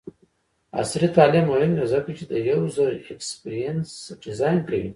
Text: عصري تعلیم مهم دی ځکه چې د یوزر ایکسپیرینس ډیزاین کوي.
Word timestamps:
عصري 0.81 1.07
تعلیم 1.17 1.45
مهم 1.53 1.71
دی 1.77 1.85
ځکه 1.93 2.09
چې 2.17 2.23
د 2.31 2.33
یوزر 2.49 2.89
ایکسپیرینس 2.93 3.89
ډیزاین 4.25 4.57
کوي. 4.67 4.89